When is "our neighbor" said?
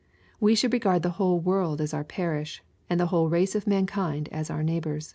4.49-4.97